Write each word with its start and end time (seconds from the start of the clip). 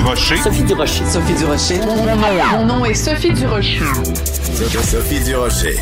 Durocher. 0.00 0.36
Sophie 0.38 0.62
Durocher. 0.62 1.04
Sophie 1.04 1.34
Durocher. 1.34 1.80
Mon 2.52 2.64
nom 2.64 2.84
est 2.86 2.94
Sophie 2.94 3.34
Durocher. 3.34 3.80
Sophie 4.82 5.20
Durocher. 5.20 5.76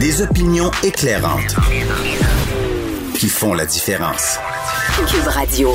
Des 0.00 0.22
opinions 0.22 0.70
éclairantes 0.82 1.54
qui 3.14 3.28
font 3.28 3.52
la 3.52 3.66
différence. 3.66 4.38
Cube 5.06 5.26
Radio. 5.26 5.74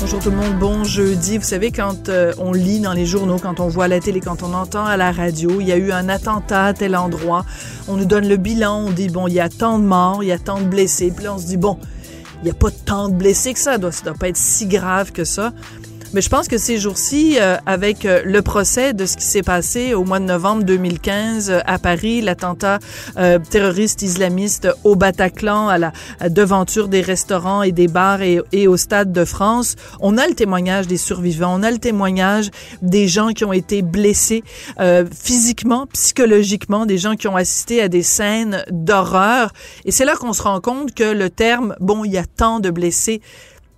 Bonjour 0.00 0.20
tout 0.20 0.30
le 0.30 0.36
monde, 0.36 0.58
bon 0.58 0.84
jeudi. 0.84 1.38
Vous 1.38 1.44
savez, 1.44 1.72
quand 1.72 2.10
euh, 2.10 2.34
on 2.38 2.52
lit 2.52 2.80
dans 2.80 2.92
les 2.92 3.06
journaux, 3.06 3.38
quand 3.38 3.58
on 3.58 3.68
voit 3.68 3.86
à 3.86 3.88
la 3.88 4.00
télé, 4.00 4.20
quand 4.20 4.42
on 4.42 4.52
entend 4.52 4.84
à 4.84 4.98
la 4.98 5.12
radio, 5.12 5.60
il 5.60 5.66
y 5.66 5.72
a 5.72 5.76
eu 5.76 5.92
un 5.92 6.10
attentat 6.10 6.66
à 6.66 6.74
tel 6.74 6.94
endroit, 6.94 7.46
on 7.88 7.96
nous 7.96 8.04
donne 8.04 8.28
le 8.28 8.36
bilan, 8.36 8.84
on 8.86 8.90
dit, 8.90 9.08
bon, 9.08 9.26
il 9.28 9.34
y 9.34 9.40
a 9.40 9.48
tant 9.48 9.78
de 9.78 9.84
morts, 9.84 10.22
il 10.22 10.26
y 10.26 10.32
a 10.32 10.38
tant 10.38 10.60
de 10.60 10.66
blessés, 10.66 11.10
puis 11.10 11.24
là, 11.24 11.34
on 11.34 11.38
se 11.38 11.46
dit, 11.46 11.56
bon, 11.56 11.78
il 12.40 12.44
n'y 12.44 12.50
a 12.50 12.54
pas 12.54 12.70
tant 12.70 13.08
de 13.08 13.14
blessés 13.14 13.52
que 13.52 13.58
ça, 13.58 13.72
ça 13.72 13.78
doit, 13.78 13.92
ça 13.92 14.04
doit 14.04 14.14
pas 14.14 14.28
être 14.28 14.36
si 14.36 14.66
grave 14.66 15.12
que 15.12 15.24
ça. 15.24 15.52
Mais 16.14 16.22
je 16.22 16.30
pense 16.30 16.48
que 16.48 16.56
ces 16.56 16.78
jours-ci, 16.78 17.36
euh, 17.38 17.56
avec 17.66 18.06
euh, 18.06 18.22
le 18.24 18.40
procès 18.40 18.94
de 18.94 19.04
ce 19.04 19.18
qui 19.18 19.26
s'est 19.26 19.42
passé 19.42 19.92
au 19.92 20.04
mois 20.04 20.20
de 20.20 20.24
novembre 20.24 20.64
2015 20.64 21.50
euh, 21.50 21.60
à 21.66 21.78
Paris, 21.78 22.22
l'attentat 22.22 22.78
terroriste 23.50 24.02
islamiste 24.02 24.68
au 24.84 24.96
Bataclan, 24.96 25.68
à 25.68 25.78
la 25.78 25.92
devanture 26.28 26.88
des 26.88 27.00
restaurants 27.00 27.62
et 27.62 27.72
des 27.72 27.88
bars 27.88 28.22
et, 28.22 28.40
et, 28.52 28.68
au 28.68 28.76
Stade 28.76 29.12
de 29.12 29.24
France, 29.24 29.76
on 30.00 30.16
a 30.16 30.26
le 30.26 30.34
témoignage 30.34 30.86
des 30.86 30.96
survivants, 30.96 31.54
on 31.58 31.62
a 31.62 31.70
le 31.70 31.78
témoignage 31.78 32.50
des 32.80 33.08
gens 33.08 33.28
qui 33.28 33.44
ont 33.44 33.52
été 33.52 33.82
blessés 33.82 34.44
physiquement, 35.12 35.86
psychologiquement, 35.92 36.86
des 36.86 36.98
gens 36.98 37.16
qui 37.16 37.28
ont 37.28 37.36
assisté 37.36 37.82
à 37.82 37.88
des 37.88 38.02
scènes 38.02 38.64
d'horreur. 38.70 39.52
Et 39.84 39.90
c'est 39.90 40.04
là 40.04 40.14
qu'on 40.14 40.32
se 40.32 40.42
rend 40.42 40.60
compte 40.60 40.94
que 40.94 41.04
le 41.04 41.30
terme, 41.30 41.74
bon, 41.80 42.04
il 42.04 42.12
y 42.12 42.18
a 42.18 42.24
tant 42.24 42.60
de 42.60 42.70
blessés, 42.70 43.20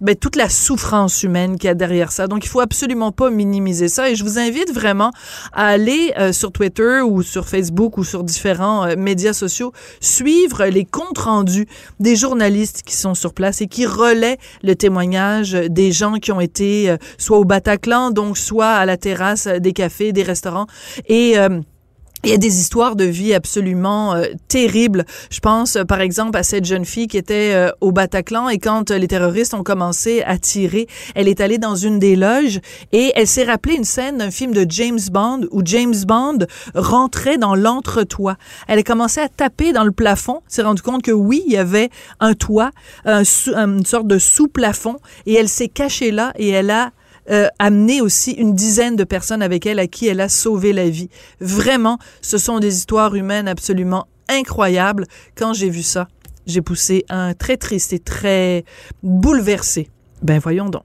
ben, 0.01 0.15
toute 0.15 0.37
la 0.37 0.49
souffrance 0.49 1.23
humaine 1.23 1.59
qu'il 1.59 1.69
y 1.69 1.71
a 1.71 1.75
derrière 1.75 2.13
ça. 2.13 2.27
Donc, 2.27 2.45
il 2.45 2.49
faut 2.49 2.61
absolument 2.61 3.13
pas 3.13 3.31
minimiser 3.31 3.89
ça. 3.89 4.11
Et 4.11 4.15
je 4.15 4.25
vous 4.25 4.39
invite 4.39 4.73
vraiment 4.73 5.11
à 5.53 5.67
aller 5.67 6.13
euh, 6.19 6.33
sur 6.33 6.53
Twitter 6.53 7.01
ou 7.01 7.23
sur 7.23 7.49
Facebook 7.49 7.99
ou 7.99 8.05
sur 8.05 8.25
différents 8.25 8.85
euh, 8.85 8.97
médias 8.97 9.33
sociaux, 9.33 9.73
suivre 10.01 10.67
les 10.67 10.85
comptes 10.85 11.19
rendus 11.19 11.67
des 11.99 12.17
journalistes 12.17 12.83
qui 12.83 12.97
sont 12.97 13.15
sur 13.15 13.35
place 13.35 13.61
et 13.61 13.67
qui 13.67 13.87
relaient 13.87 14.39
le 14.63 14.75
témoignage 14.75 15.53
des 15.53 15.93
gens 15.93 16.15
qui 16.15 16.33
ont 16.33 16.41
été 16.41 16.91
euh, 16.91 16.97
soit 17.19 17.39
au 17.39 17.45
Bataclan, 17.45 18.11
donc 18.11 18.39
soit 18.39 18.71
à 18.71 18.87
la 18.87 18.97
terrasse 18.97 19.47
des 19.47 19.73
cafés, 19.73 20.13
des 20.13 20.23
restaurants. 20.23 20.67
Et 21.09 21.37
il 22.25 22.31
y 22.31 22.35
a 22.35 22.37
des 22.37 22.61
histoires 22.61 22.97
de 22.97 23.05
vie 23.05 23.33
absolument 23.33 24.15
euh, 24.15 24.27
terribles. 24.49 25.05
Je 25.31 25.41
pense, 25.41 25.77
euh, 25.77 25.85
par 25.85 26.01
exemple, 26.01 26.37
à 26.37 26.43
cette 26.43 26.65
jeune 26.65 26.85
fille 26.85 27.09
qui 27.09 27.17
était 27.17 27.53
euh, 27.55 27.71
au 27.81 27.93
Bataclan 27.93 28.49
et 28.49 28.59
quand 28.59 28.91
les 28.91 29.09
terroristes 29.09 29.55
ont 29.55 29.63
commencé 29.63 30.23
à 30.23 30.37
tirer, 30.39 30.87
elle 31.15 31.29
est 31.29 31.41
allée 31.41 31.59
dans 31.59 31.77
une 31.77 31.99
des 31.99 32.17
loges 32.17 32.61
et 32.93 33.13
elle 33.15 33.27
s'est 33.27 33.45
rappelé 33.45 33.75
une 33.75 33.85
scène 33.85 34.19
d'un 34.19 34.31
film 34.31 34.53
de 34.53 34.67
James 34.69 35.01
Bond 35.11 35.47
où 35.51 35.63
James 35.65 35.95
Bond 36.07 36.39
rentrait 36.75 37.39
dans 37.39 37.55
l'entretoit. 37.55 38.37
Elle 38.69 38.79
a 38.79 38.83
commencé 38.83 39.21
à 39.21 39.29
taper 39.29 39.73
dans 39.73 39.85
le 39.85 39.93
plafond, 39.93 40.43
s'est 40.47 40.63
rendue 40.63 40.83
compte 40.83 41.03
que 41.03 41.13
oui, 41.13 41.43
il 41.47 41.53
y 41.53 41.57
avait 41.57 41.91
un 42.21 42.35
toit, 42.35 42.71
un, 43.05 43.23
une 43.57 43.87
sorte 43.87 44.07
de 44.07 44.19
sous-plafond 44.19 44.97
et 45.27 45.35
elle 45.35 45.49
s'est 45.49 45.69
cachée 45.69 46.11
là 46.11 46.33
et 46.37 46.51
elle 46.51 46.71
a 46.71 46.91
euh, 47.31 47.49
amené 47.59 48.01
aussi 48.01 48.33
une 48.33 48.55
dizaine 48.55 48.97
de 48.97 49.05
personnes 49.05 49.43
avec 49.43 49.67
elle 49.67 49.79
à 49.79 49.87
qui 49.87 50.07
elle 50.07 50.21
a 50.21 50.29
sauvé 50.29 50.73
la 50.73 50.89
vie. 50.89 51.09
Vraiment, 51.41 51.99
ce 52.23 52.39
sont 52.39 52.59
des 52.59 52.77
histoires 52.77 53.15
humaines 53.15 53.49
absolument 53.49 54.07
incroyables. 54.29 55.07
Quand 55.37 55.53
j'ai 55.53 55.71
vu 55.71 55.83
ça, 55.83 56.09
j'ai 56.47 56.63
poussé 56.63 57.05
un 57.09 57.35
très 57.35 57.57
triste 57.57 57.93
et 57.93 57.99
très 57.99 58.65
bouleversé. 59.03 59.91
Ben 60.23 60.39
voyons 60.39 60.69
donc. 60.69 60.83